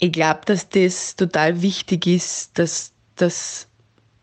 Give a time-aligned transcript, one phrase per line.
[0.00, 3.68] ich glaube, dass das total wichtig ist, dass, dass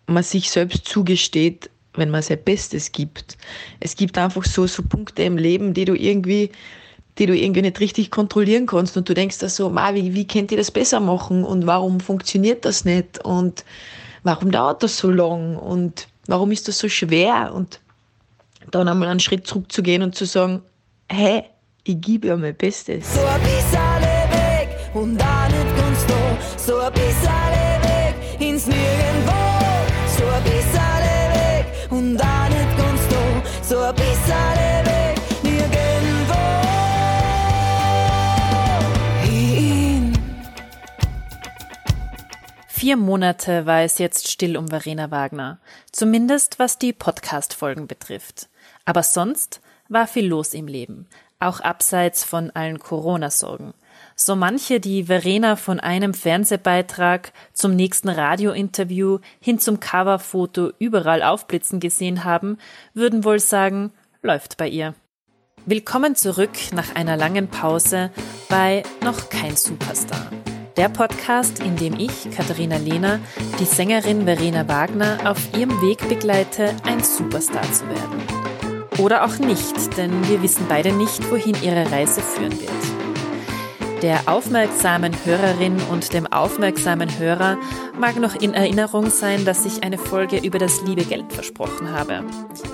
[0.07, 3.38] man sich selbst zugesteht, wenn man sein Bestes gibt.
[3.79, 6.52] Es gibt einfach so, so Punkte im Leben, die du irgendwie,
[7.20, 8.98] die du irgendwie nicht richtig kontrollieren kannst.
[8.98, 11.44] Und du denkst da so, wie, wie könnt ihr das besser machen?
[11.44, 13.23] Und warum funktioniert das nicht?
[13.23, 13.64] Und
[14.23, 15.57] warum dauert das so lang?
[15.57, 17.52] Und warum ist das so schwer?
[17.54, 17.80] Und
[18.71, 20.64] dann einmal einen Schritt zurückzugehen und zu sagen,
[21.07, 21.44] hey,
[21.84, 23.14] ich gebe ja mein Bestes.
[23.14, 23.41] So ein
[42.88, 45.59] Vier Monate war es jetzt still um Verena Wagner,
[45.91, 48.47] zumindest was die Podcast-Folgen betrifft.
[48.86, 51.05] Aber sonst war viel los im Leben,
[51.38, 53.73] auch abseits von allen Corona-Sorgen.
[54.16, 61.81] So manche, die Verena von einem Fernsehbeitrag zum nächsten Radiointerview hin zum Coverfoto überall aufblitzen
[61.81, 62.58] gesehen haben,
[62.94, 64.95] würden wohl sagen, läuft bei ihr.
[65.66, 68.12] Willkommen zurück nach einer langen Pause
[68.47, 70.31] bei Noch kein Superstar.
[70.78, 73.20] Der Podcast, in dem ich, Katharina Lehner,
[73.59, 78.22] die Sängerin Verena Wagner auf ihrem Weg begleite, ein Superstar zu werden.
[79.00, 84.02] Oder auch nicht, denn wir wissen beide nicht, wohin ihre Reise führen wird.
[84.03, 87.58] Der aufmerksamen Hörerin und dem aufmerksamen Hörer
[88.00, 92.23] mag noch in Erinnerung sein, dass ich eine Folge über das liebe Geld versprochen habe.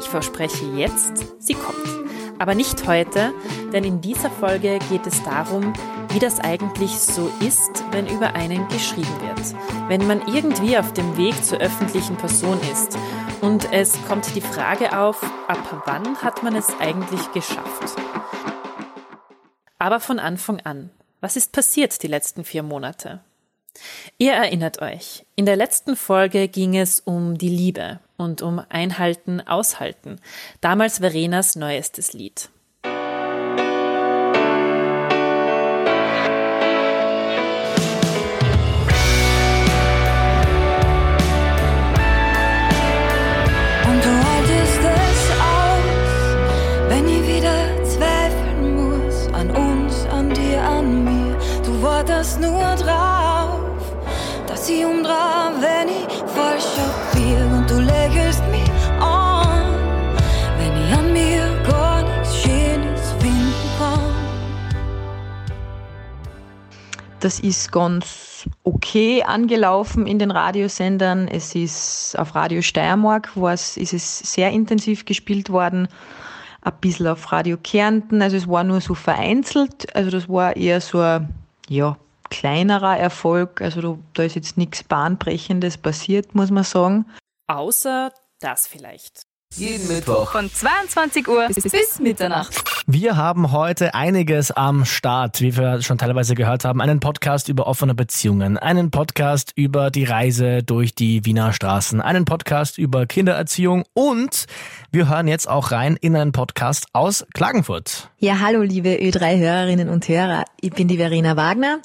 [0.02, 2.04] Ich verspreche jetzt, sie kommt.
[2.44, 3.34] Aber nicht heute,
[3.72, 5.72] denn in dieser Folge geht es darum,
[6.10, 9.56] wie das eigentlich so ist, wenn über einen geschrieben wird.
[9.88, 12.98] Wenn man irgendwie auf dem Weg zur öffentlichen Person ist
[13.40, 17.96] und es kommt die Frage auf, ab wann hat man es eigentlich geschafft?
[19.80, 20.90] Aber von Anfang an.
[21.22, 23.22] Was ist passiert die letzten vier Monate?
[24.18, 29.42] Ihr erinnert euch, in der letzten Folge ging es um die Liebe und um Einhalten,
[29.42, 30.20] Aushalten,
[30.62, 32.50] damals Verenas neuestes Lied.
[67.24, 71.30] Das ist ganz okay angelaufen in den Radiosendern.
[71.30, 75.88] Es ist auf Radio Steiermark war's, ist es sehr intensiv gespielt worden.
[76.64, 78.22] Ein bisschen auf Radio Kärnten.
[78.22, 79.96] Also es war nur so vereinzelt.
[79.96, 81.34] Also das war eher so ein
[81.70, 81.96] ja,
[82.30, 83.62] kleinerer Erfolg.
[83.62, 87.06] Also da, da ist jetzt nichts Bahnbrechendes passiert, muss man sagen.
[87.48, 88.12] Außer
[88.42, 89.22] das vielleicht.
[89.56, 90.32] Jeden Mittwoch.
[90.32, 92.64] Von 22 Uhr bis, bis Mitternacht.
[92.88, 96.82] Wir haben heute einiges am Start, wie wir schon teilweise gehört haben.
[96.82, 102.26] Einen Podcast über offene Beziehungen, einen Podcast über die Reise durch die Wiener Straßen, einen
[102.26, 104.46] Podcast über Kindererziehung und
[104.92, 108.10] wir hören jetzt auch rein in einen Podcast aus Klagenfurt.
[108.24, 110.46] Ja, hallo liebe Ö3-Hörerinnen und Hörer.
[110.62, 111.82] Ich bin die Verena Wagner.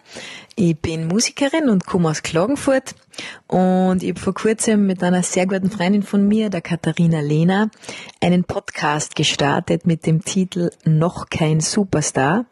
[0.55, 2.95] Ich bin Musikerin und komme aus Klagenfurt.
[3.49, 7.73] Und ich habe vor kurzem mit einer sehr guten Freundin von mir, der Katharina Lehner,
[8.21, 12.45] einen Podcast gestartet mit dem Titel Noch kein Superstar.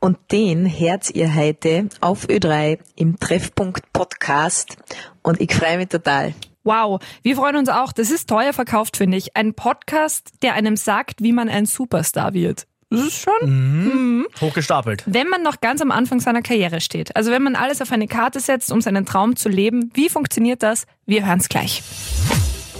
[0.00, 4.76] Und den hört ihr heute auf Ö3 im Treffpunkt Podcast.
[5.22, 6.34] Und ich freue mich total.
[6.62, 7.92] Wow, wir freuen uns auch.
[7.92, 9.34] Das ist teuer verkauft, finde ich.
[9.34, 12.66] Ein Podcast, der einem sagt, wie man ein Superstar wird.
[12.96, 14.26] Das ist schon, Mhm.
[14.40, 15.02] Hochgestapelt.
[15.06, 17.14] wenn man noch ganz am Anfang seiner Karriere steht.
[17.16, 19.90] Also wenn man alles auf eine Karte setzt, um seinen Traum zu leben.
[19.94, 20.86] Wie funktioniert das?
[21.06, 21.82] Wir hören es gleich.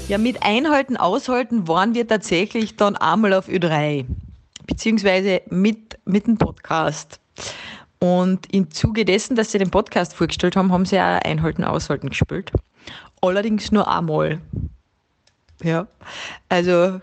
[0.08, 4.04] Ja, mit Einhalten, Aushalten waren wir tatsächlich dann einmal auf Ö3,
[4.66, 7.20] beziehungsweise mit, mit dem Podcast.
[8.00, 12.10] Und im Zuge dessen, dass sie den Podcast vorgestellt haben, haben sie auch Einhalten, Aushalten
[12.10, 12.52] gespielt.
[13.22, 14.40] Allerdings nur einmal.
[15.62, 15.86] Ja,
[16.50, 17.00] also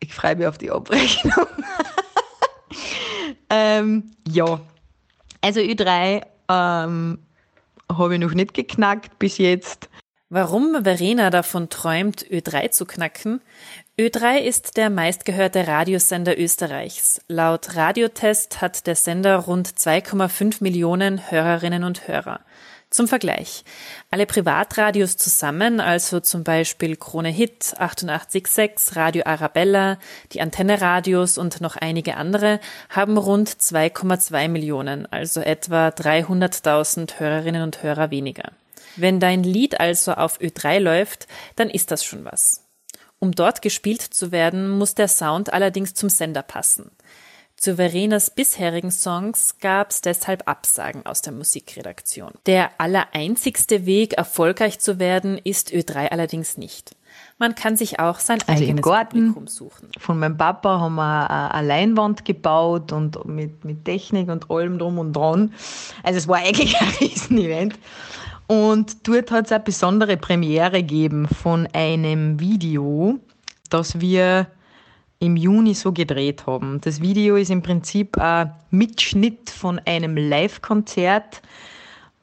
[0.00, 1.46] ich freue mich auf die Abrechnung.
[3.50, 4.60] Ähm, ja,
[5.40, 7.18] also Ö3 ähm,
[7.90, 9.88] habe ich noch nicht geknackt bis jetzt.
[10.30, 13.40] Warum Verena davon träumt, Ö3 zu knacken?
[13.98, 17.22] Ö3 ist der meistgehörte Radiosender Österreichs.
[17.28, 22.40] Laut Radiotest hat der Sender rund 2,5 Millionen Hörerinnen und Hörer.
[22.90, 23.64] Zum Vergleich.
[24.10, 29.98] Alle Privatradios zusammen, also zum Beispiel Krone Hit, 88.6, Radio Arabella,
[30.32, 37.62] die Antenne Radios und noch einige andere, haben rund 2,2 Millionen, also etwa 300.000 Hörerinnen
[37.62, 38.52] und Hörer weniger.
[38.96, 42.64] Wenn dein Lied also auf Ö3 läuft, dann ist das schon was.
[43.20, 46.90] Um dort gespielt zu werden, muss der Sound allerdings zum Sender passen.
[47.60, 52.30] Zu Verenas bisherigen Songs gab es deshalb Absagen aus der Musikredaktion.
[52.46, 56.94] Der allereinzigste Weg, erfolgreich zu werden, ist Ö3 allerdings nicht.
[57.36, 59.88] Man kann sich auch sein Also eigenes im Garten Publikum suchen.
[59.98, 64.98] von meinem Papa haben wir eine- Leinwand gebaut und mit, mit Technik und allem drum
[65.00, 65.52] und dran.
[66.04, 67.76] Also es war eigentlich ein Riesenevent.
[68.46, 73.18] Und dort hat es eine besondere Premiere gegeben von einem Video,
[73.68, 74.46] das wir
[75.20, 76.80] im Juni so gedreht haben.
[76.80, 81.42] Das Video ist im Prinzip ein Mitschnitt von einem Live-Konzert,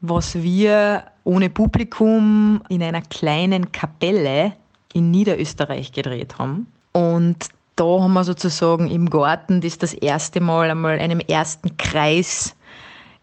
[0.01, 4.53] was wir ohne Publikum in einer kleinen Kapelle
[4.93, 6.67] in Niederösterreich gedreht haben.
[6.93, 12.55] Und da haben wir sozusagen im Garten das das erste Mal einmal einem ersten Kreis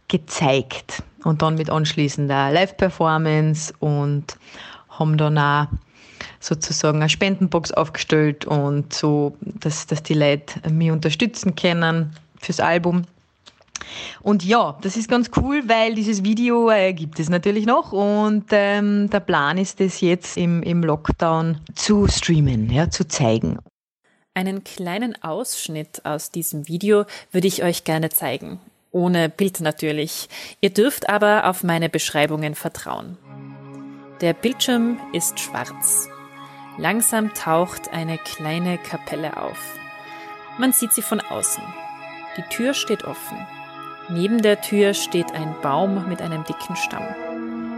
[0.09, 4.37] gezeigt und dann mit anschließender Live-Performance und
[4.91, 5.67] haben dann auch
[6.43, 13.05] sozusagen eine Spendenbox aufgestellt und so, dass, dass die Leute mich unterstützen können fürs Album.
[14.21, 18.47] Und ja, das ist ganz cool, weil dieses Video äh, gibt es natürlich noch und
[18.51, 23.59] ähm, der Plan ist es jetzt im, im Lockdown zu streamen, ja, zu zeigen.
[24.35, 28.61] Einen kleinen Ausschnitt aus diesem Video würde ich euch gerne zeigen.
[28.91, 30.29] Ohne Bild natürlich.
[30.61, 33.19] Ihr dürft aber auf meine Beschreibungen vertrauen.
[34.21, 36.09] Der Bildschirm ist schwarz.
[36.79, 39.79] Langsam taucht eine kleine Kapelle auf.
[40.59, 41.63] Man sieht sie von außen.
[42.37, 43.37] Die Tür steht offen.
[44.09, 47.05] Neben der Tür steht ein Baum mit einem dicken Stamm.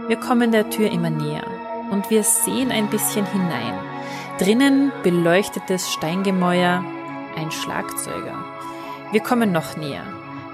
[0.07, 1.45] Wir kommen der Tür immer näher
[1.91, 3.73] und wir sehen ein bisschen hinein.
[4.39, 6.83] Drinnen beleuchtetes Steingemäuer,
[7.37, 8.43] ein Schlagzeuger.
[9.11, 10.03] Wir kommen noch näher.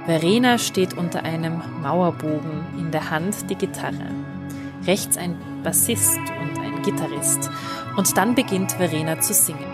[0.05, 4.09] Verena steht unter einem Mauerbogen, in der Hand die Gitarre.
[4.85, 7.49] Rechts ein Bassist und Gitarrist.
[7.97, 9.65] Und dann beginnt Verena zu singen.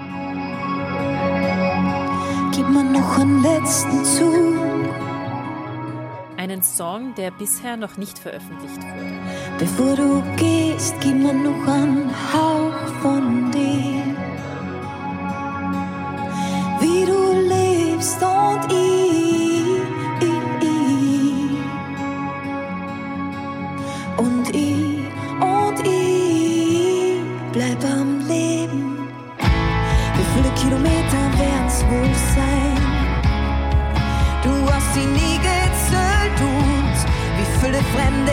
[2.52, 4.58] Gib mir noch einen letzten Zug,
[6.38, 9.58] Einen Song, der bisher noch nicht veröffentlicht wurde.
[9.60, 10.96] bevor du gehst.
[11.02, 12.67] Gib mir noch einen Hauch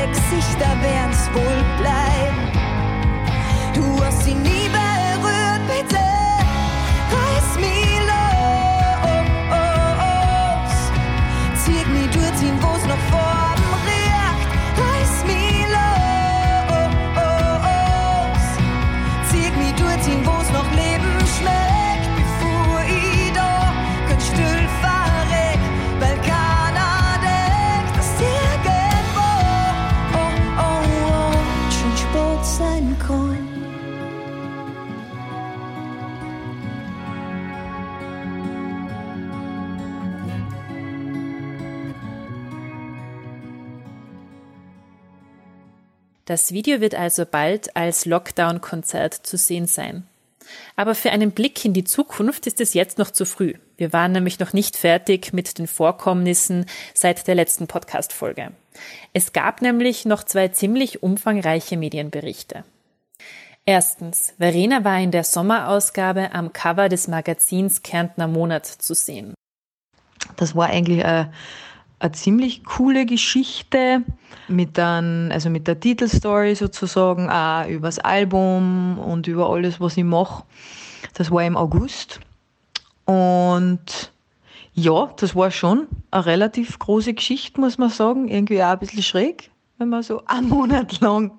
[0.06, 2.14] Gesichter werden's wohl bleiben?
[46.35, 50.05] Das Video wird also bald als Lockdown-Konzert zu sehen sein.
[50.75, 53.55] Aber für einen Blick in die Zukunft ist es jetzt noch zu früh.
[53.77, 58.51] Wir waren nämlich noch nicht fertig mit den Vorkommnissen seit der letzten Podcast-Folge.
[59.13, 62.65] Es gab nämlich noch zwei ziemlich umfangreiche Medienberichte.
[63.65, 69.35] Erstens, Verena war in der Sommerausgabe am Cover des Magazins Kärntner Monat zu sehen.
[70.35, 71.32] Das war eigentlich eine,
[72.05, 74.03] eine ziemlich coole Geschichte
[74.46, 79.96] mit, ein, also mit der Titelstory sozusagen, auch über das Album und über alles, was
[79.96, 80.44] ich mache.
[81.15, 82.20] Das war im August.
[83.06, 84.13] Und
[84.75, 88.29] ja, das war schon eine relativ große Geschichte, muss man sagen.
[88.29, 91.31] Irgendwie auch ein bisschen schräg, wenn man so einen Monat lang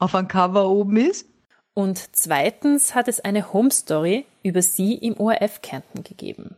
[0.00, 1.28] auf einem Cover oben ist.
[1.72, 6.56] Und zweitens hat es eine Home Story über sie im ORF Kärnten gegeben.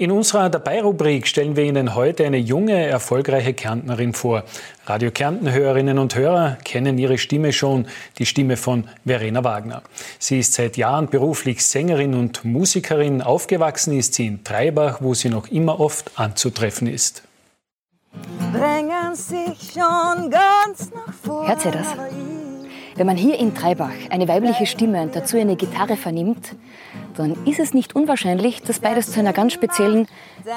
[0.00, 4.44] In unserer Dabei-Rubrik stellen wir Ihnen heute eine junge, erfolgreiche Kärntnerin vor.
[4.86, 7.88] Radio Kärnten-Hörerinnen und Hörer kennen ihre Stimme schon,
[8.18, 9.82] die Stimme von Verena Wagner.
[10.20, 13.22] Sie ist seit Jahren beruflich Sängerin und Musikerin.
[13.22, 17.24] Aufgewachsen ist sie in Treibach, wo sie noch immer oft anzutreffen ist.
[18.52, 21.48] Drängen sich schon ganz nach vorne.
[21.48, 22.27] Hört ihr das?
[22.98, 26.56] Wenn man hier in Treibach eine weibliche Stimme und dazu eine Gitarre vernimmt,
[27.16, 30.08] dann ist es nicht unwahrscheinlich, dass beides zu einer ganz speziellen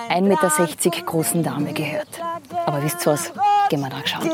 [0.10, 2.08] 1,60 Meter großen Dame gehört.
[2.66, 3.32] Aber wisst ihr was?
[3.70, 4.28] Gehen wir da schauen.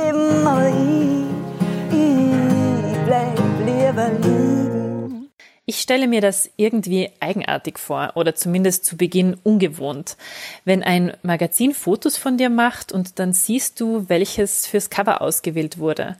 [5.70, 10.16] Ich stelle mir das irgendwie eigenartig vor oder zumindest zu Beginn ungewohnt.
[10.64, 15.78] Wenn ein Magazin Fotos von dir macht und dann siehst du, welches fürs Cover ausgewählt
[15.78, 16.16] wurde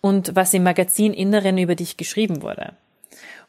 [0.00, 2.74] und was im Magazininneren über dich geschrieben wurde.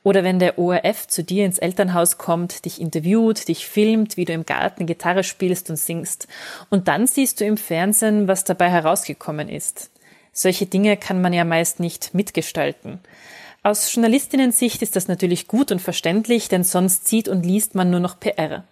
[0.04, 4.34] Oder wenn der ORF zu dir ins Elternhaus kommt, dich interviewt, dich filmt, wie du
[4.34, 6.28] im Garten Gitarre spielst und singst.
[6.70, 9.90] Und dann siehst du im Fernsehen, was dabei herausgekommen ist.
[10.32, 13.00] Solche Dinge kann man ja meist nicht mitgestalten.
[13.64, 18.00] Aus Journalistinnen-Sicht ist das natürlich gut und verständlich, denn sonst sieht und liest man nur
[18.00, 18.64] noch PR.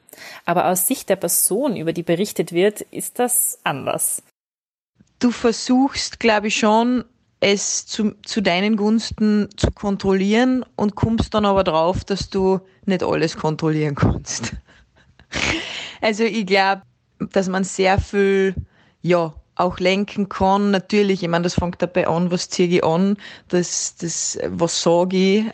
[0.45, 4.23] Aber aus Sicht der Person, über die berichtet wird, ist das anders.
[5.19, 7.03] Du versuchst, glaube ich, schon
[7.39, 13.03] es zu, zu deinen Gunsten zu kontrollieren und kommst dann aber drauf, dass du nicht
[13.03, 14.53] alles kontrollieren kannst.
[16.01, 16.83] Also ich glaube,
[17.31, 18.53] dass man sehr viel,
[19.01, 20.71] ja, auch lenken kann.
[20.71, 25.17] Natürlich, ich meine, das fängt dabei an, was ziehe ich an, das, das, was sage
[25.17, 25.45] ich,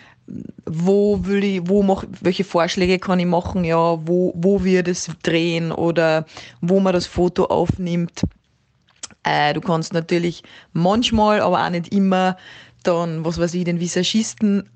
[0.66, 5.10] wo will ich, wo mach, welche Vorschläge kann ich machen, ja, wo, wo wir das
[5.24, 6.26] drehen oder
[6.62, 8.24] wo man das Foto aufnimmt.
[9.24, 12.38] Äh, du kannst natürlich manchmal, aber auch nicht immer,
[12.84, 14.70] dann, was weiß ich, den Visagisten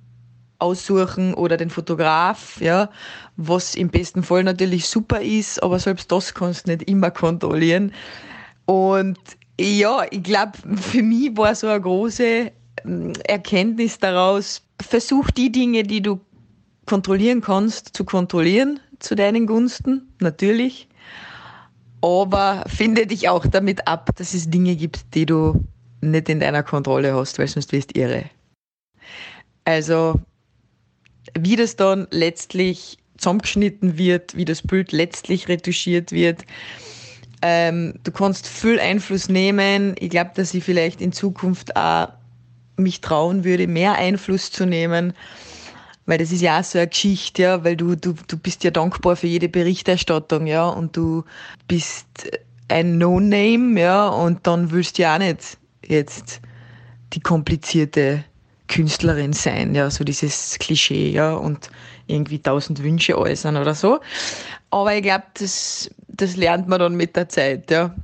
[0.59, 2.89] aussuchen oder den Fotograf, ja,
[3.35, 7.91] was im besten Fall natürlich super ist, aber selbst das kannst du nicht immer kontrollieren.
[8.65, 9.17] Und
[9.59, 12.51] ja, ich glaube, für mich war so eine große
[12.85, 16.19] ähm, Erkenntnis daraus, versuch die Dinge, die du
[16.85, 20.87] kontrollieren kannst, zu kontrollieren zu deinen Gunsten, natürlich
[22.05, 25.65] aber finde dich auch damit ab, dass es Dinge gibt, die du
[26.01, 28.25] nicht in deiner Kontrolle hast, weil sonst wirst du irre.
[29.63, 30.19] Also,
[31.33, 36.45] wie das dann letztlich zusammengeschnitten wird, wie das Bild letztlich retuschiert wird,
[37.41, 39.95] ähm, du kannst viel Einfluss nehmen.
[39.97, 42.09] Ich glaube, dass ich vielleicht in Zukunft auch
[42.77, 45.13] mich trauen würde, mehr Einfluss zu nehmen
[46.05, 48.71] weil das ist ja auch so eine Geschichte, ja, weil du, du, du bist ja
[48.71, 51.23] dankbar für jede Berichterstattung, ja, und du
[51.67, 52.07] bist
[52.67, 56.41] ein No-Name, ja, und dann willst du ja auch nicht jetzt
[57.13, 58.23] die komplizierte
[58.67, 61.69] Künstlerin sein, ja, so dieses Klischee, ja, und
[62.07, 63.99] irgendwie tausend Wünsche äußern oder so.
[64.69, 67.95] Aber ich glaube, das, das lernt man dann mit der Zeit, ja.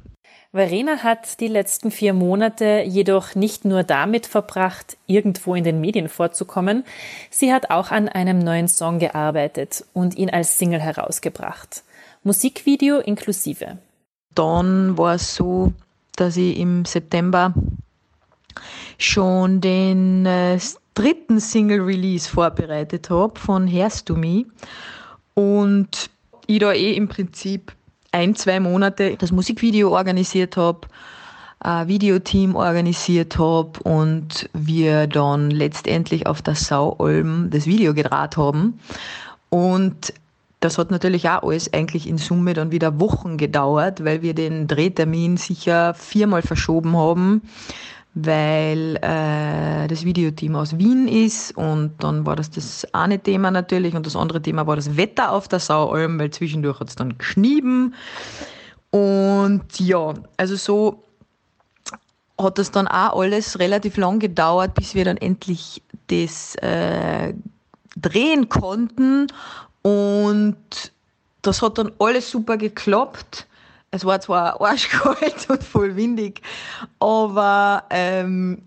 [0.54, 6.10] Verena hat die letzten vier Monate jedoch nicht nur damit verbracht, irgendwo in den Medien
[6.10, 6.84] vorzukommen,
[7.30, 11.84] sie hat auch an einem neuen Song gearbeitet und ihn als Single herausgebracht.
[12.24, 13.78] Musikvideo inklusive.
[14.36, 15.72] Dann war es so,
[16.18, 17.54] dass ich im September
[18.98, 20.60] schon den äh,
[20.94, 24.44] dritten Single-Release vorbereitet habe von Herst to Me
[25.34, 26.10] und
[26.46, 27.72] ich da eh im Prinzip
[28.12, 30.82] ein, zwei Monate das Musikvideo organisiert habe,
[31.60, 38.80] ein Videoteam organisiert habe und wir dann letztendlich auf der Saualm das Video gedreht haben.
[39.50, 40.14] Und
[40.60, 44.68] das hat natürlich auch alles eigentlich in Summe dann wieder Wochen gedauert, weil wir den
[44.68, 47.42] Drehtermin sicher viermal verschoben haben
[48.14, 53.96] weil äh, das Videoteam aus Wien ist und dann war das das eine Thema natürlich
[53.96, 57.18] und das andere Thema war das Wetter auf der Saualm, weil zwischendurch hat es dann
[57.18, 57.94] geschnieben.
[58.90, 61.04] Und ja, also so
[62.38, 67.34] hat das dann auch alles relativ lang gedauert, bis wir dann endlich das äh,
[67.96, 69.28] drehen konnten.
[69.84, 70.58] Und
[71.42, 73.48] das hat dann alles super geklappt
[73.92, 76.42] es war zwar arschkalt und voll windig,
[77.00, 78.64] aber ähm,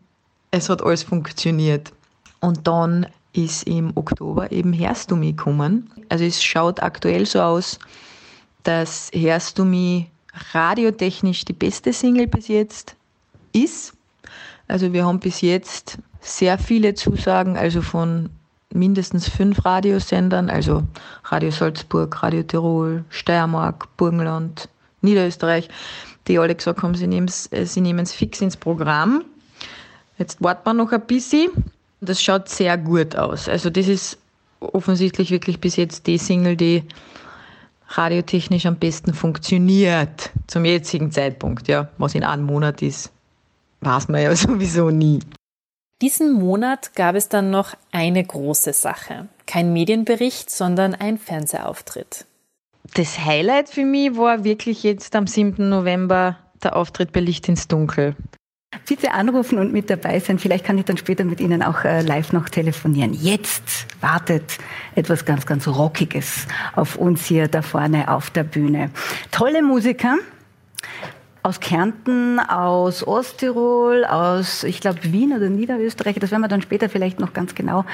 [0.51, 1.93] es hat alles funktioniert.
[2.41, 5.91] Und dann ist im Oktober eben Herst du mich gekommen.
[6.09, 7.79] Also es schaut aktuell so aus,
[8.63, 10.07] dass Herst du mich
[10.53, 12.95] radiotechnisch die beste Single bis jetzt
[13.53, 13.95] ist.
[14.69, 18.31] Also wir haben bis jetzt sehr viele Zusagen, also von
[18.73, 20.83] mindestens fünf Radiosendern, also
[21.25, 24.69] Radio Salzburg, Radio Tirol, Steiermark, Burgenland,
[25.05, 25.69] Niederösterreich,
[26.27, 29.25] die alle gesagt haben, sie nehmen es äh, fix ins Programm.
[30.19, 31.51] Jetzt warten wir noch ein bisschen.
[32.01, 33.49] Das schaut sehr gut aus.
[33.49, 34.19] Also das ist
[34.61, 36.85] offensichtlich wirklich bis jetzt die Single, die
[37.89, 41.69] radiotechnisch am besten funktioniert zum jetzigen Zeitpunkt.
[41.69, 43.11] Ja, was in einem Monat ist,
[43.81, 45.21] weiß man ja sowieso nie.
[46.03, 49.29] Diesen Monat gab es dann noch eine große Sache.
[49.47, 52.27] Kein Medienbericht, sondern ein Fernsehauftritt.
[52.93, 55.69] Das Highlight für mich war wirklich jetzt am 7.
[55.69, 58.15] November der Auftritt bei Licht ins Dunkel.
[58.87, 60.39] Bitte anrufen und mit dabei sein.
[60.39, 63.15] Vielleicht kann ich dann später mit Ihnen auch äh, live noch telefonieren.
[63.15, 64.59] Jetzt wartet
[64.95, 68.91] etwas ganz, ganz Rockiges auf uns hier da vorne auf der Bühne.
[69.31, 70.17] Tolle Musiker,
[71.45, 76.17] aus Kärnten, aus Osttirol, aus, ich glaube, Wien oder Niederösterreich.
[76.19, 77.85] Das werden wir dann später vielleicht noch ganz genau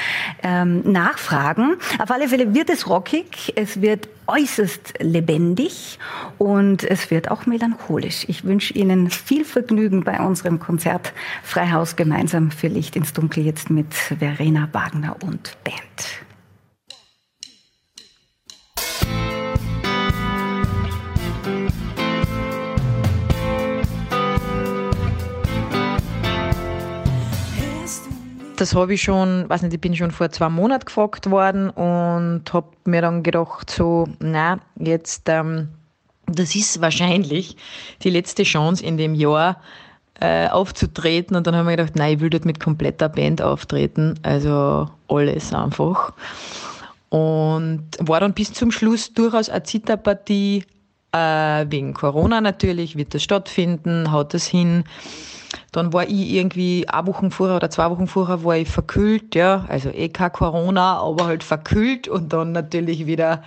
[0.44, 1.74] ähm, nachfragen.
[1.98, 5.98] Auf alle Fälle wird es rockig, es wird äußerst lebendig
[6.38, 8.24] und es wird auch melancholisch.
[8.28, 13.68] Ich wünsche Ihnen viel Vergnügen bei unserem Konzert Freihaus gemeinsam für Licht ins Dunkel jetzt
[13.68, 16.29] mit Verena Wagner und Band.
[28.60, 32.42] Das habe ich schon, weiß nicht, ich bin schon vor zwei Monaten gefragt worden und
[32.52, 35.68] habe mir dann gedacht, so, na, jetzt, ähm,
[36.26, 37.56] das ist wahrscheinlich
[38.02, 39.60] die letzte Chance in dem Jahr
[40.20, 41.36] äh, aufzutreten.
[41.36, 44.88] Und dann habe ich mir gedacht, nein, ich will dort mit kompletter Band auftreten, also
[45.08, 46.12] alles einfach.
[47.08, 50.64] Und war dann bis zum Schluss durchaus eine Zitterpartie,
[51.12, 54.84] äh, wegen Corona natürlich, wird das stattfinden, haut das hin.
[55.72, 59.64] Dann war ich irgendwie eine Woche vorher oder zwei Wochen vorher war ich verkühlt, ja,
[59.68, 63.42] also eh kein Corona, aber halt verkühlt und dann natürlich wieder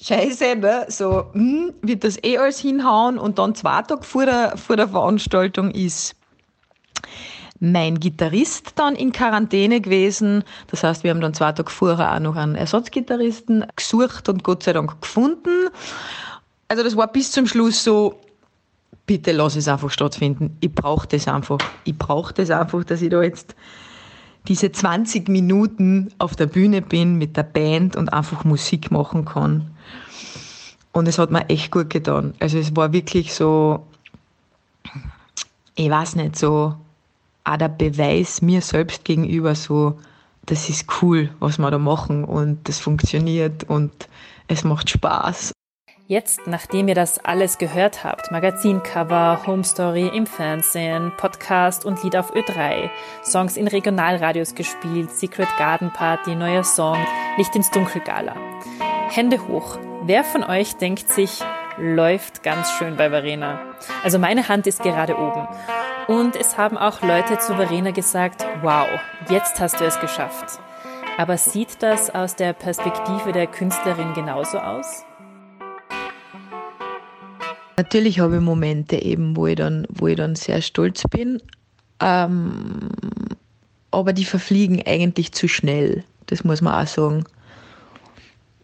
[0.00, 0.86] Scheiße, ne?
[0.88, 4.88] so hm, wird das eh alles hinhauen und dann zwei Tage vor der, vor der
[4.88, 6.14] Veranstaltung ist
[7.60, 10.44] mein Gitarrist dann in Quarantäne gewesen.
[10.68, 14.62] Das heißt, wir haben dann zwei Tage vorher auch noch einen Ersatzgitarristen gesucht und Gott
[14.62, 15.68] sei Dank gefunden.
[16.68, 18.18] Also das war bis zum Schluss so,
[19.10, 20.56] bitte lass es einfach stattfinden.
[20.60, 21.58] Ich brauche das einfach.
[21.82, 23.56] Ich brauche das einfach, dass ich da jetzt
[24.46, 29.68] diese 20 Minuten auf der Bühne bin mit der Band und einfach Musik machen kann.
[30.92, 32.34] Und es hat mir echt gut getan.
[32.38, 33.84] Also es war wirklich so,
[35.74, 36.76] ich weiß nicht, so
[37.42, 39.98] auch der Beweis mir selbst gegenüber, so,
[40.46, 43.90] das ist cool, was wir da machen und das funktioniert und
[44.46, 45.50] es macht Spaß.
[46.10, 52.16] Jetzt, nachdem ihr das alles gehört habt, Magazincover, Home Story im Fernsehen, Podcast und Lied
[52.16, 52.90] auf Ö3,
[53.22, 56.98] Songs in Regionalradios gespielt, Secret Garden Party, neuer Song,
[57.36, 58.34] Licht ins Dunkel Gala.
[59.08, 59.78] Hände hoch.
[60.02, 61.44] Wer von euch denkt sich,
[61.78, 63.60] läuft ganz schön bei Verena?
[64.02, 65.46] Also meine Hand ist gerade oben.
[66.08, 68.88] Und es haben auch Leute zu Verena gesagt, wow,
[69.28, 70.58] jetzt hast du es geschafft.
[71.18, 75.04] Aber sieht das aus der Perspektive der Künstlerin genauso aus?
[77.80, 81.40] Natürlich habe ich Momente eben, wo ich dann, wo ich dann sehr stolz bin.
[81.98, 82.90] Ähm,
[83.90, 86.04] aber die verfliegen eigentlich zu schnell.
[86.26, 87.24] Das muss man auch sagen.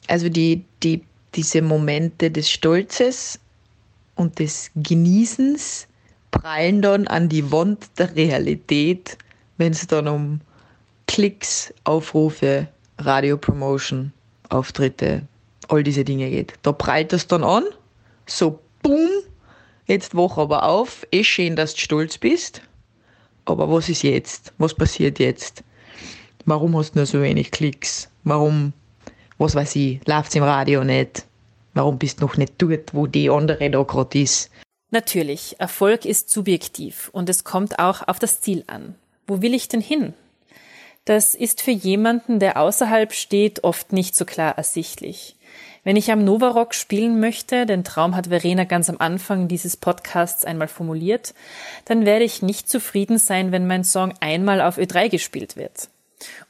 [0.06, 1.02] Also die, die,
[1.34, 3.40] diese Momente des Stolzes
[4.16, 5.88] und des Genießens
[6.30, 9.16] prallen dann an die Wand der Realität,
[9.56, 10.40] wenn es dann um
[11.06, 14.12] Klicks, Aufrufe, Radiopromotion,
[14.50, 15.22] Auftritte,
[15.68, 16.52] all diese Dinge geht.
[16.60, 17.64] Da prallt das dann an,
[18.26, 19.08] so boom,
[19.86, 22.62] jetzt wach aber auf, eh schön, dass du stolz bist,
[23.44, 24.52] aber was ist jetzt?
[24.58, 25.64] Was passiert jetzt?
[26.44, 28.08] Warum hast du nur so wenig Klicks?
[28.22, 28.72] Warum,
[29.38, 31.26] was weiß ich, läuft's im Radio nicht?
[31.74, 34.50] Warum bist du noch nicht dort, wo die andere da gerade ist?
[34.90, 38.94] Natürlich, Erfolg ist subjektiv und es kommt auch auf das Ziel an.
[39.26, 40.14] Wo will ich denn hin?
[41.04, 45.35] Das ist für jemanden, der außerhalb steht, oft nicht so klar ersichtlich.
[45.86, 50.44] Wenn ich am Novarock spielen möchte, den Traum hat Verena ganz am Anfang dieses Podcasts
[50.44, 51.32] einmal formuliert,
[51.84, 55.88] dann werde ich nicht zufrieden sein, wenn mein Song einmal auf Ö3 gespielt wird.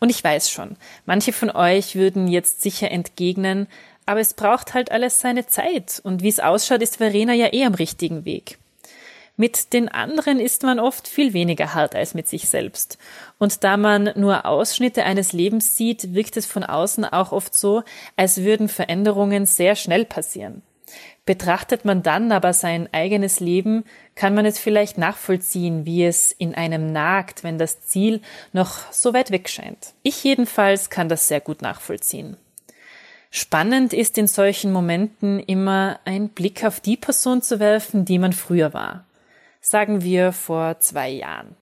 [0.01, 3.67] Und ich weiß schon, manche von euch würden jetzt sicher entgegnen,
[4.07, 7.67] aber es braucht halt alles seine Zeit und wie es ausschaut, ist Verena ja eh
[7.67, 8.57] am richtigen Weg.
[9.39, 12.97] Mit den anderen ist man oft viel weniger hart als mit sich selbst.
[13.39, 17.83] Und da man nur Ausschnitte eines Lebens sieht, wirkt es von außen auch oft so,
[18.17, 20.63] als würden Veränderungen sehr schnell passieren.
[21.27, 26.55] Betrachtet man dann aber sein eigenes Leben, kann man es vielleicht nachvollziehen, wie es in
[26.55, 28.23] einem nagt, wenn das Ziel
[28.53, 29.93] noch so weit weg scheint.
[30.03, 32.39] Ich jedenfalls kann das sehr gut nachvollziehen.
[33.31, 38.33] Spannend ist in solchen Momenten immer ein Blick auf die Person zu werfen, die man
[38.33, 39.05] früher war
[39.67, 41.57] sagen wir vor zwei Jahren?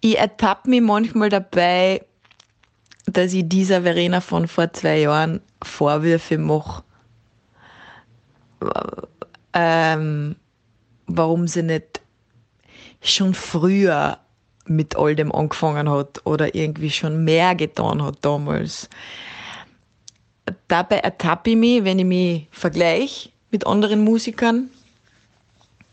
[0.00, 2.04] Ich ertappe mich manchmal dabei,
[3.06, 6.84] dass ich dieser Verena von vor zwei Jahren Vorwürfe mache.
[9.54, 10.36] Ähm,
[11.06, 12.02] warum sie nicht
[13.00, 14.18] schon früher
[14.66, 18.90] mit all dem angefangen hat oder irgendwie schon mehr getan hat damals.
[20.68, 24.70] Dabei ertappe ich mich, wenn ich mich vergleiche mit anderen Musikern,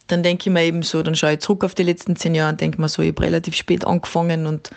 [0.08, 2.52] dann denke ich mir eben so, dann schaue ich zurück auf die letzten zehn Jahre
[2.52, 4.70] und denke mir so, ich habe relativ spät angefangen und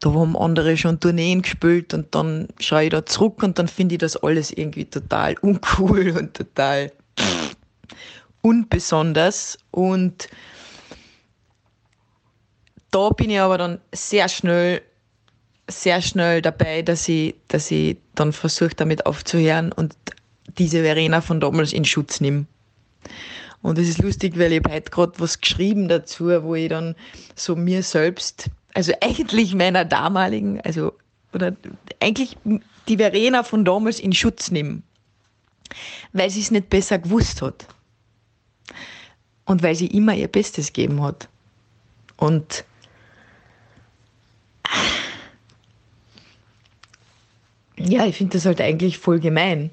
[0.00, 3.94] da haben andere schon Tourneen gespielt und dann schaue ich da zurück und dann finde
[3.94, 6.90] ich das alles irgendwie total uncool und total
[8.42, 10.28] unbesonders und
[12.90, 14.82] da bin ich aber dann sehr schnell,
[15.68, 19.94] sehr schnell dabei, dass ich, dass ich dann versuche, damit aufzuhören und
[20.58, 22.46] diese Verena von damals in Schutz nehme.
[23.62, 26.94] Und es ist lustig, weil ich habe heute gerade was geschrieben dazu, wo ich dann
[27.34, 30.94] so mir selbst, also eigentlich meiner damaligen, also,
[31.32, 31.54] oder
[32.00, 32.38] eigentlich
[32.88, 34.82] die Verena von damals in Schutz nehme.
[36.12, 37.66] Weil sie es nicht besser gewusst hat.
[39.44, 41.28] Und weil sie immer ihr Bestes gegeben hat.
[42.16, 42.64] Und
[47.76, 49.70] ja, ich finde das halt eigentlich voll gemein.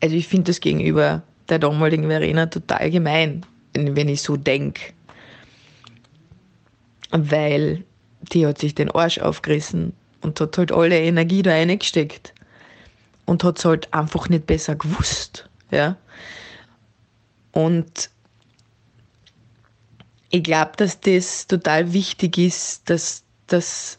[0.00, 4.92] Also ich finde das gegenüber der damaligen Verena total gemein, wenn ich so denke.
[7.10, 7.84] Weil
[8.32, 12.34] die hat sich den Arsch aufgerissen und hat halt alle Energie da reingesteckt.
[13.24, 15.48] Und hat es halt einfach nicht besser gewusst.
[15.70, 15.96] Ja?
[17.52, 18.10] Und
[20.30, 23.98] ich glaube, dass das total wichtig ist, dass, dass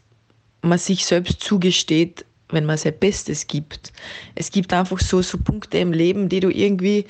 [0.61, 3.93] man sich selbst zugesteht, wenn man sein Bestes gibt.
[4.35, 7.05] Es gibt einfach so, so Punkte im Leben, die du irgendwie,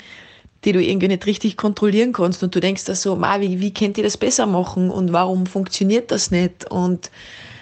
[0.64, 2.42] die du irgendwie nicht richtig kontrollieren kannst.
[2.42, 4.90] Und du denkst da so, Ma, wie, wie könnt ihr das besser machen?
[4.90, 6.70] Und warum funktioniert das nicht?
[6.70, 7.10] Und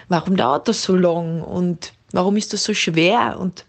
[0.09, 1.41] warum dauert das so lang?
[1.41, 3.37] Und warum ist das so schwer?
[3.39, 3.65] Und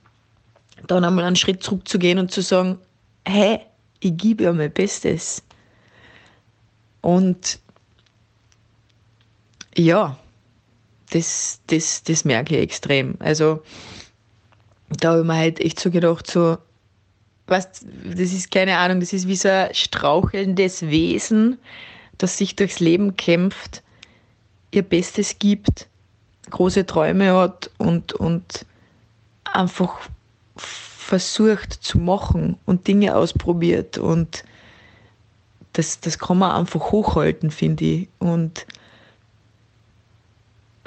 [0.86, 2.78] dann einmal einen Schritt zurückzugehen und zu sagen,
[3.24, 3.60] hey,
[4.00, 5.42] ich gebe ja mein Bestes.
[7.02, 7.60] Und
[9.76, 10.18] ja,
[11.10, 13.14] das, das, das merke ich extrem.
[13.20, 13.62] Also
[14.88, 16.58] da habe ich mir halt echt so gedacht, so,
[17.50, 17.68] was,
[18.04, 21.58] das ist keine Ahnung, das ist wie so ein strauchelndes Wesen,
[22.18, 23.82] das sich durchs Leben kämpft,
[24.70, 25.88] ihr Bestes gibt,
[26.50, 28.66] große Träume hat und, und
[29.44, 29.98] einfach
[30.56, 34.44] versucht zu machen und Dinge ausprobiert und
[35.72, 38.08] das, das kann man einfach hochhalten, finde ich.
[38.18, 38.66] Und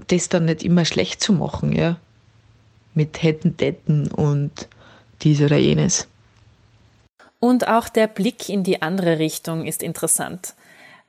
[0.08, 1.98] das dann nicht immer schlecht zu machen, ja
[2.94, 4.68] mit hätten, täten und
[5.22, 6.08] dies oder jenes.
[7.44, 10.54] Und auch der Blick in die andere Richtung ist interessant.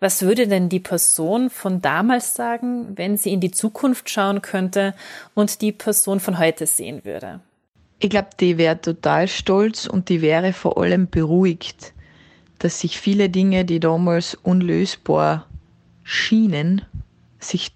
[0.01, 4.95] Was würde denn die Person von damals sagen, wenn sie in die Zukunft schauen könnte
[5.35, 7.39] und die Person von heute sehen würde?
[8.01, 11.93] Ich glaube, die wäre total stolz und die wäre vor allem beruhigt,
[12.59, 15.47] dass sich viele Dinge, die damals unlösbar
[16.03, 16.83] schienen,
[17.39, 17.71] sich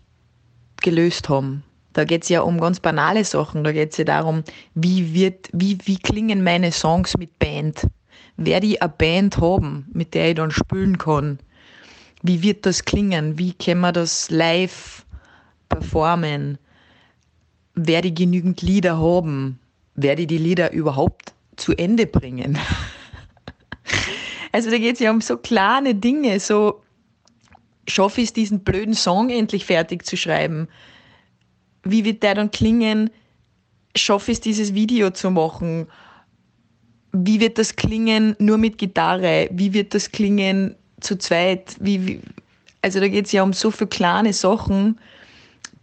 [0.82, 1.62] gelöst haben.
[1.92, 3.62] Da geht es ja um ganz banale Sachen.
[3.62, 4.42] Da geht es ja darum,
[4.74, 7.86] wie, wird, wie, wie klingen meine Songs mit Band?
[8.38, 11.38] Werde ich eine Band haben, mit der ich dann spielen kann?
[12.22, 13.38] Wie wird das klingen?
[13.38, 15.04] Wie kann man das live
[15.68, 16.56] performen?
[17.74, 19.58] Werde ich genügend Lieder haben?
[19.94, 22.58] Werde ich die Lieder überhaupt zu Ende bringen?
[24.52, 26.82] also da geht es ja um so kleine Dinge, so
[27.86, 30.68] schaffe ich es, diesen blöden Song endlich fertig zu schreiben?
[31.90, 33.10] wie wird der dann klingen?
[33.96, 35.86] Schaffe ich es, dieses Video zu machen?
[37.24, 39.48] Wie wird das klingen nur mit Gitarre?
[39.50, 41.76] Wie wird das klingen zu zweit?
[41.80, 42.20] Wie, wie
[42.82, 45.00] also da geht es ja um so viele kleine Sachen,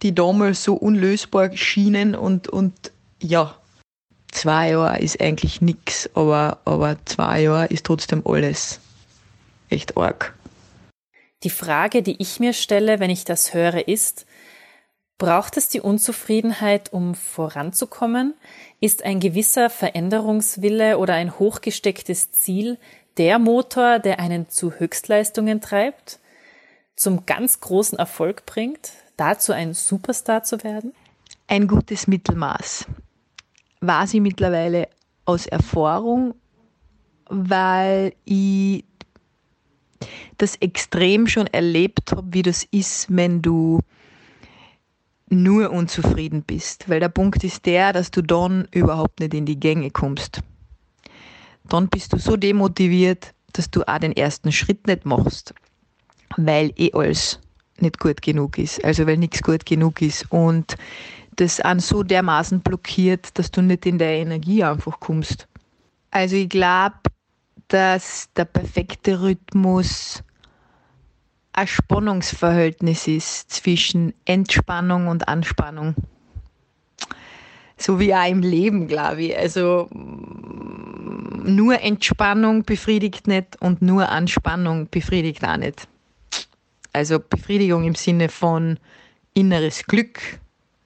[0.01, 2.73] die damals so unlösbar schienen und, und
[3.21, 3.55] ja,
[4.31, 8.79] zwei Jahre ist eigentlich nichts, aber, aber zwei Jahre ist trotzdem alles
[9.69, 10.35] echt arg.
[11.43, 14.25] Die Frage, die ich mir stelle, wenn ich das höre, ist,
[15.17, 18.33] Braucht es die Unzufriedenheit, um voranzukommen?
[18.81, 22.77] Ist ein gewisser Veränderungswille oder ein hochgestecktes Ziel
[23.17, 26.19] der Motor, der einen zu Höchstleistungen treibt,
[26.97, 30.93] zum ganz großen Erfolg bringt, dazu ein Superstar zu werden?
[31.47, 32.85] Ein gutes Mittelmaß.
[33.79, 34.89] War sie mittlerweile
[35.23, 36.35] aus Erfahrung,
[37.29, 38.83] weil ich
[40.37, 43.79] das extrem schon erlebt habe, wie das ist, wenn du
[45.29, 49.59] nur unzufrieden bist, weil der Punkt ist der, dass du dann überhaupt nicht in die
[49.59, 50.41] Gänge kommst.
[51.67, 55.53] Dann bist du so demotiviert, dass du auch den ersten Schritt nicht machst,
[56.37, 57.39] weil eh alles
[57.79, 60.75] nicht gut genug ist, also weil nichts gut genug ist und
[61.35, 65.47] das an so dermaßen blockiert, dass du nicht in der Energie einfach kommst.
[66.11, 66.95] Also ich glaube,
[67.67, 70.23] dass der perfekte Rhythmus
[71.55, 75.95] ein Spannungsverhältnis ist zwischen Entspannung und Anspannung.
[77.77, 79.37] So wie auch im Leben, glaube ich.
[79.37, 85.87] Also nur Entspannung befriedigt nicht und nur Anspannung befriedigt auch nicht.
[86.91, 88.77] Also Befriedigung im Sinne von
[89.33, 90.19] inneres Glück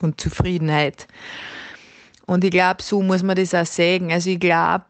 [0.01, 1.07] und Zufriedenheit.
[2.27, 4.11] Und ich glaube, so muss man das auch sagen.
[4.11, 4.85] Also ich glaube,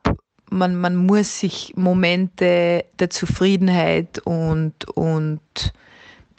[0.49, 5.41] man, man muss sich Momente der Zufriedenheit und, und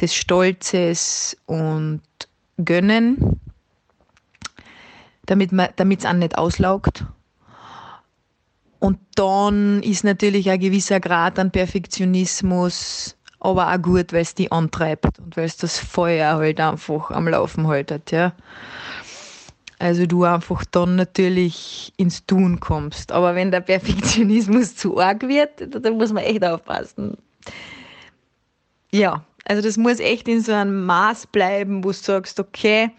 [0.00, 2.02] des Stolzes und
[2.64, 3.40] gönnen,
[5.26, 7.04] damit es einen nicht auslaugt.
[8.78, 14.52] Und dann ist natürlich ein gewisser Grad an Perfektionismus aber auch gut, weil es die
[14.52, 18.32] antreibt und weil es das Feuer halt einfach am Laufen haltet, ja.
[19.80, 23.12] Also du einfach dann natürlich ins Tun kommst.
[23.12, 27.16] Aber wenn der Perfektionismus zu arg wird, dann muss man echt aufpassen.
[28.92, 32.90] Ja, also das muss echt in so einem Maß bleiben, wo du sagst, okay,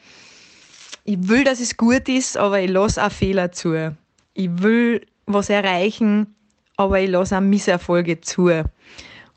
[1.04, 3.96] ich will, dass es gut ist, aber ich lasse auch Fehler zu.
[4.34, 6.34] Ich will was erreichen,
[6.78, 8.50] aber ich lasse auch Misserfolge zu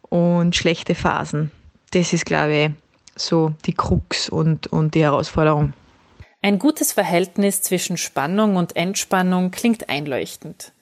[0.09, 1.51] und schlechte Phasen.
[1.91, 2.71] Das ist, glaube ich,
[3.17, 5.75] so die Krux und, und die Herausforderung.
[6.45, 10.73] Ein gutes Verhältnis zwischen Spannung und Entspannung klingt einleuchtend.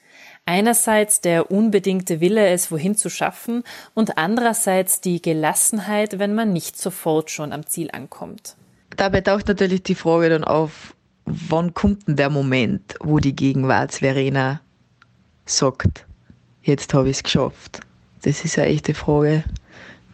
[0.45, 3.63] Einerseits der unbedingte Wille, es wohin zu schaffen
[3.95, 8.57] und andererseits die Gelassenheit, wenn man nicht sofort schon am Ziel ankommt.
[8.97, 10.97] Dabei taucht natürlich die Frage dann auf,
[11.27, 14.61] wann kommt denn der Moment, wo die Gegenwartsverena
[15.47, 16.07] sagt,
[16.65, 17.79] jetzt habe ich es geschafft.
[18.23, 19.45] Das ist eine echte Frage.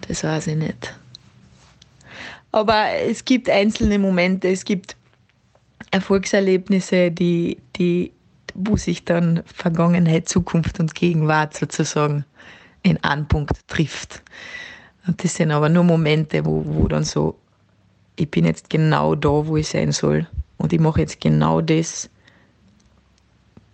[0.09, 0.95] Das weiß ich nicht.
[2.53, 4.98] Aber es gibt einzelne Momente, es gibt
[5.91, 8.13] Erfolgserlebnisse, die, die,
[8.55, 12.25] wo sich dann Vergangenheit, Zukunft und Gegenwart sozusagen
[12.83, 14.23] in einen Punkt trifft.
[15.07, 17.37] Und das sind aber nur Momente, wo, wo dann so,
[18.17, 20.27] ich bin jetzt genau da, wo ich sein soll.
[20.59, 22.11] Und ich mache jetzt genau das,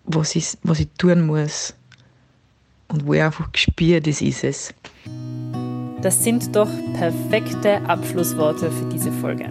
[0.05, 1.75] was ich, was ich tun muss.
[2.89, 4.75] Und wo ich einfach spüre, das ist es.
[6.03, 9.49] Das sind doch perfekte Abschlussworte für diese Folge.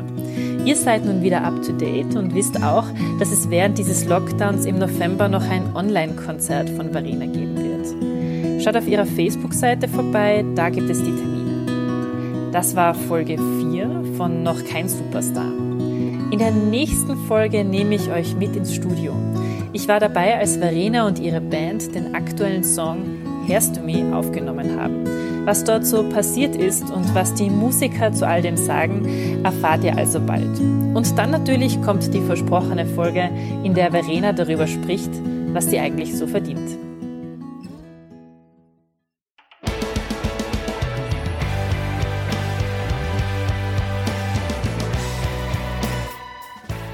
[0.66, 2.86] Ihr seid nun wieder up to date und wisst auch,
[3.20, 8.64] dass es während dieses Lockdowns im November noch ein Online-Konzert von Varina geben wird.
[8.64, 12.50] Schaut auf ihrer Facebook-Seite vorbei, da gibt es die Termine.
[12.54, 15.52] Das war Folge 4 von Noch kein Superstar.
[16.32, 19.14] In der nächsten Folge nehme ich euch mit ins Studio.
[19.74, 23.04] Ich war dabei, als Verena und ihre Band den aktuellen Song
[23.48, 25.06] Mich aufgenommen haben.
[25.46, 29.98] Was dort so passiert ist und was die Musiker zu all dem sagen, erfahrt ihr
[29.98, 30.60] also bald.
[30.60, 33.30] Und dann natürlich kommt die versprochene Folge,
[33.64, 35.12] in der Verena darüber spricht,
[35.52, 36.78] was sie eigentlich so verdient.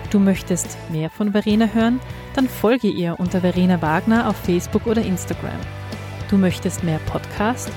[0.10, 2.00] Du möchtest mehr von Verena hören?
[2.34, 5.60] Dann folge ihr unter Verena Wagner auf Facebook oder Instagram.
[6.30, 7.72] Du möchtest mehr Podcast?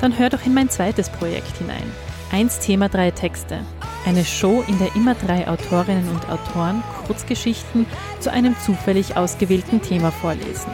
[0.00, 1.92] Dann hör doch in mein zweites Projekt hinein.
[2.32, 3.60] Eins Thema, drei Texte.
[4.06, 7.86] Eine Show, in der immer drei Autorinnen und Autoren Kurzgeschichten
[8.20, 10.72] zu einem zufällig ausgewählten Thema vorlesen.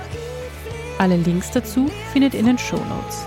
[0.98, 3.26] Alle Links dazu findet in den Show Notes.